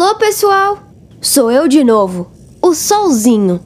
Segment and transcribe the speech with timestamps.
[0.00, 0.78] Alô, pessoal!
[1.20, 2.30] Sou eu de novo,
[2.62, 3.58] o Solzinho.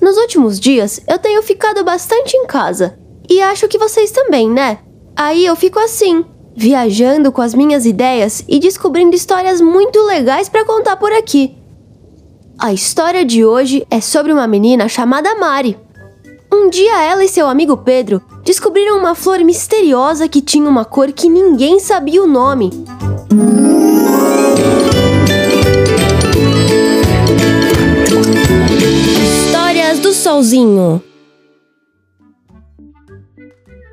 [0.00, 2.98] Nos últimos dias eu tenho ficado bastante em casa.
[3.28, 4.78] E acho que vocês também, né?
[5.14, 6.24] Aí eu fico assim,
[6.56, 11.54] viajando com as minhas ideias e descobrindo histórias muito legais para contar por aqui.
[12.58, 15.78] A história de hoje é sobre uma menina chamada Mari.
[16.50, 21.12] Um dia ela e seu amigo Pedro descobriram uma flor misteriosa que tinha uma cor
[21.12, 22.70] que ninguém sabia o nome.
[30.28, 31.02] Solzinho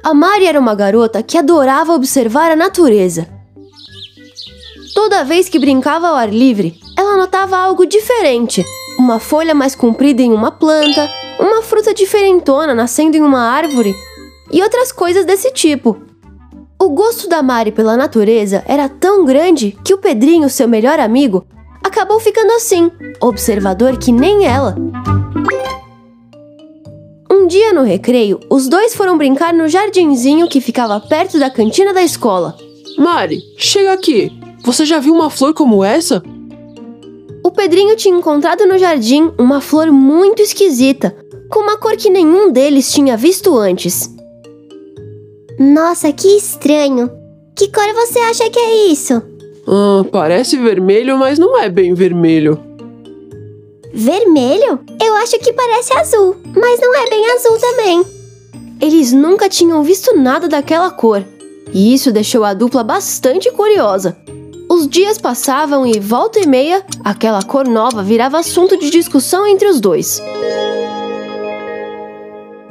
[0.03, 3.25] A Mari era uma garota que adorava observar a natureza.
[4.93, 8.65] Toda vez que brincava ao ar livre, ela notava algo diferente.
[8.99, 11.09] Uma folha mais comprida em uma planta,
[11.39, 13.95] uma fruta diferentona nascendo em uma árvore
[14.51, 15.95] e outras coisas desse tipo.
[16.77, 21.47] O gosto da Mari pela natureza era tão grande que o Pedrinho, seu melhor amigo,
[21.81, 24.75] acabou ficando assim, observador que nem ela.
[27.45, 31.93] Um dia no recreio, os dois foram brincar no jardinzinho que ficava perto da cantina
[31.93, 32.57] da escola.
[32.97, 34.31] Mari, chega aqui.
[34.63, 36.23] Você já viu uma flor como essa?
[37.43, 41.15] O Pedrinho tinha encontrado no jardim uma flor muito esquisita,
[41.47, 44.09] com uma cor que nenhum deles tinha visto antes.
[45.59, 47.11] Nossa, que estranho.
[47.55, 49.21] Que cor você acha que é isso?
[49.67, 52.59] Ah, parece vermelho, mas não é bem vermelho.
[53.97, 54.81] Vermelho?
[55.01, 58.05] Eu acho que parece azul, mas não é bem azul também.
[58.81, 61.23] Eles nunca tinham visto nada daquela cor,
[61.73, 64.17] e isso deixou a dupla bastante curiosa.
[64.69, 69.69] Os dias passavam e, volta e meia, aquela cor nova virava assunto de discussão entre
[69.69, 70.21] os dois.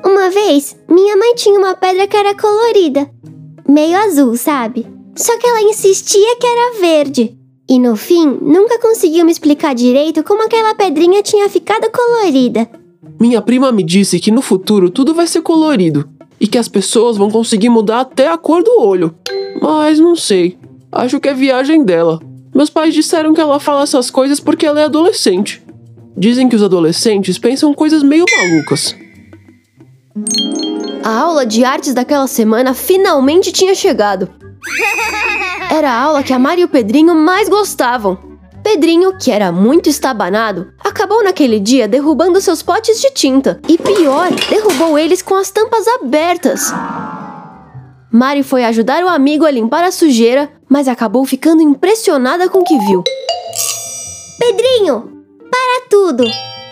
[0.05, 3.11] Uma vez, minha mãe tinha uma pedra que era colorida,
[3.67, 4.87] meio azul, sabe?
[5.17, 7.44] Só que ela insistia que era verde.
[7.75, 12.71] E no fim, nunca conseguiu me explicar direito como aquela pedrinha tinha ficado colorida.
[13.19, 16.09] Minha prima me disse que no futuro tudo vai ser colorido
[16.39, 19.13] e que as pessoas vão conseguir mudar até a cor do olho.
[19.61, 20.57] Mas não sei.
[20.93, 22.21] Acho que é viagem dela.
[22.55, 25.61] Meus pais disseram que ela fala essas coisas porque ela é adolescente.
[26.17, 28.95] Dizem que os adolescentes pensam coisas meio malucas.
[31.03, 34.44] A aula de artes daquela semana finalmente tinha chegado.
[35.71, 38.19] Era a aula que a Mari e o Pedrinho mais gostavam.
[38.63, 43.61] Pedrinho, que era muito estabanado, acabou naquele dia derrubando seus potes de tinta.
[43.69, 46.73] E pior, derrubou eles com as tampas abertas.
[48.11, 52.65] Mari foi ajudar o amigo a limpar a sujeira, mas acabou ficando impressionada com o
[52.65, 53.03] que viu.
[54.39, 56.25] Pedrinho, para tudo!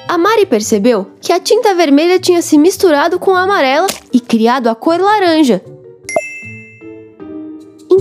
[0.09, 4.69] A Mari percebeu que a tinta vermelha tinha se misturado com a amarela e criado
[4.69, 5.63] a cor laranja.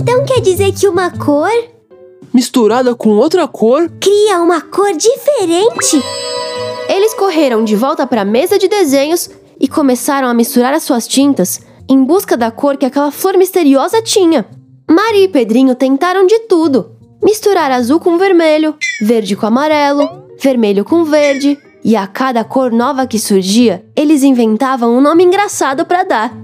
[0.02, 1.48] Então quer dizer que uma cor
[2.34, 3.88] Misturada com outra cor?
[4.00, 6.02] cria uma cor diferente?
[6.88, 9.30] Eles correram de volta para a mesa de desenhos
[9.60, 14.02] e começaram a misturar as suas tintas em busca da cor que aquela flor misteriosa
[14.02, 14.44] tinha.
[14.90, 21.04] Mari e Pedrinho tentaram de tudo: misturar azul com vermelho, verde com amarelo, vermelho com
[21.04, 26.36] verde, e a cada cor nova que surgia, eles inventavam um nome engraçado para dar.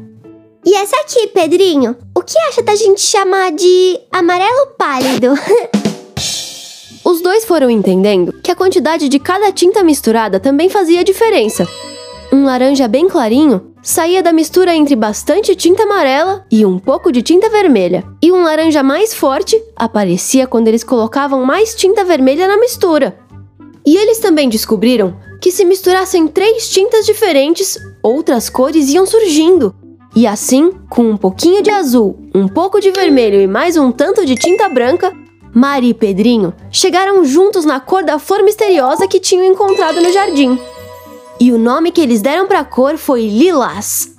[0.65, 1.97] E essa aqui, Pedrinho?
[2.31, 5.33] Que acha da gente chamar de amarelo pálido?
[7.03, 11.67] Os dois foram entendendo que a quantidade de cada tinta misturada também fazia diferença.
[12.31, 17.23] Um laranja bem clarinho saía da mistura entre bastante tinta amarela e um pouco de
[17.23, 18.05] tinta vermelha.
[18.21, 23.19] E um laranja mais forte aparecia quando eles colocavam mais tinta vermelha na mistura.
[23.87, 29.75] E eles também descobriram que se misturassem três tintas diferentes, outras cores iam surgindo.
[30.19, 34.27] E assim, com um pouquinho de azul, um pouco de vermelho e mais um tanto
[34.27, 35.17] de tinta branca,
[35.55, 40.59] Mari e Pedrinho chegaram juntos na cor da flor misteriosa que tinham encontrado no jardim.
[41.39, 44.13] E o nome que eles deram para a cor foi Lilás.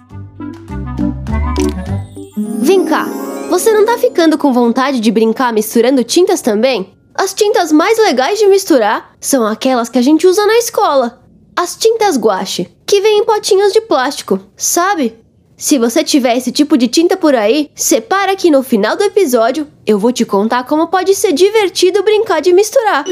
[2.37, 3.05] Vem cá,
[3.49, 6.93] você não tá ficando com vontade de brincar misturando tintas também?
[7.13, 11.21] As tintas mais legais de misturar são aquelas que a gente usa na escola.
[11.57, 15.27] As tintas guache, que vêm em potinhos de plástico, sabe?
[15.59, 19.67] Se você tiver esse tipo de tinta por aí, separa que no final do episódio
[19.85, 23.03] eu vou te contar como pode ser divertido brincar de misturar.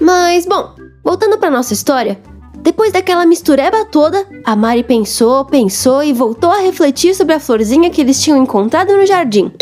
[0.00, 0.74] Mas, bom,
[1.04, 2.18] voltando para nossa história,
[2.62, 7.90] depois daquela mistureba toda, a Mari pensou, pensou e voltou a refletir sobre a florzinha
[7.90, 9.52] que eles tinham encontrado no jardim.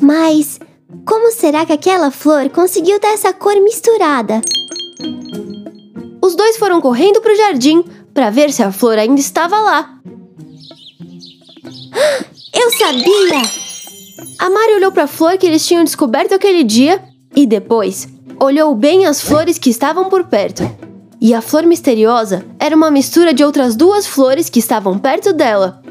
[0.00, 0.60] Mas
[1.04, 4.40] como será que aquela flor conseguiu ter essa cor misturada?
[6.22, 7.84] Os dois foram correndo para o jardim
[8.20, 9.98] para ver se a flor ainda estava lá.
[12.52, 13.40] Eu sabia!
[14.38, 17.02] A Mari olhou para a flor que eles tinham descoberto aquele dia
[17.34, 18.08] E depois,
[18.38, 20.70] olhou bem as flores que estavam por perto.
[21.18, 25.82] E a flor misteriosa era uma mistura de outras duas flores que estavam perto dela.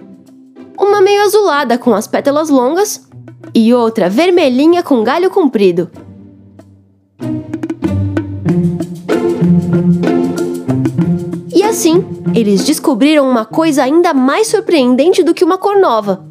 [0.77, 3.09] Uma meio azulada com as pétalas longas
[3.55, 5.89] e outra vermelhinha com galho comprido.
[11.79, 12.03] Assim,
[12.35, 16.27] eles descobriram uma coisa ainda mais surpreendente do que uma cor nova.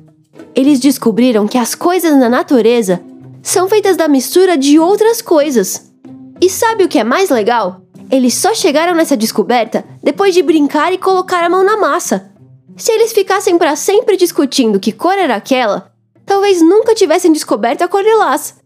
[0.54, 3.00] Eles descobriram que as coisas na natureza
[3.42, 5.90] são feitas da mistura de outras coisas.
[6.38, 7.80] E sabe o que é mais legal?
[8.10, 12.30] Eles só chegaram nessa descoberta depois de brincar e colocar a mão na massa.
[12.76, 15.90] Se eles ficassem para sempre discutindo que cor era aquela,
[16.26, 18.56] talvez nunca tivessem descoberto a cor lilás.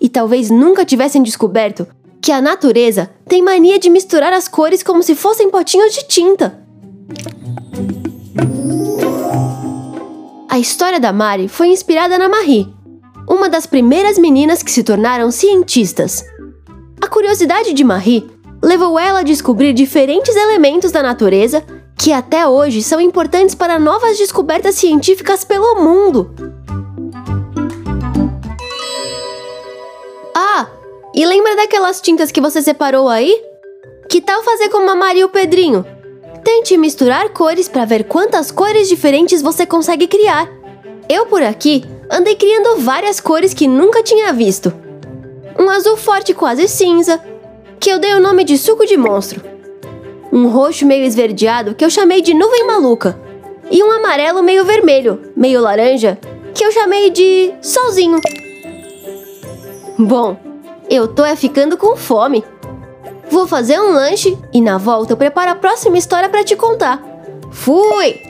[0.00, 1.86] E talvez nunca tivessem descoberto
[2.22, 6.62] que a natureza tem mania de misturar as cores como se fossem potinhos de tinta.
[10.48, 12.72] A história da Mari foi inspirada na Marie,
[13.28, 16.24] uma das primeiras meninas que se tornaram cientistas.
[17.00, 18.30] A curiosidade de Marie
[18.62, 21.64] levou ela a descobrir diferentes elementos da natureza
[21.98, 26.32] que até hoje são importantes para novas descobertas científicas pelo mundo.
[31.14, 33.38] E lembra daquelas tintas que você separou aí?
[34.08, 35.84] Que tal fazer como a Maria e o Pedrinho?
[36.42, 40.48] Tente misturar cores para ver quantas cores diferentes você consegue criar.
[41.08, 44.72] Eu por aqui andei criando várias cores que nunca tinha visto.
[45.58, 47.22] Um azul forte quase cinza,
[47.78, 49.42] que eu dei o nome de suco de monstro.
[50.32, 53.20] Um roxo meio esverdeado que eu chamei de nuvem maluca.
[53.70, 56.18] E um amarelo meio vermelho, meio laranja,
[56.54, 58.20] que eu chamei de solzinho.
[59.98, 60.36] Bom,
[60.94, 62.44] eu tô é ficando com fome.
[63.30, 67.02] Vou fazer um lanche e na volta eu preparo a próxima história para te contar.
[67.50, 68.20] Fui!